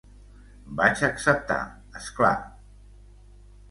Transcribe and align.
Vaig 0.79 1.03
acceptar, 1.09 1.61
és 2.03 2.11
clar. 2.19 2.35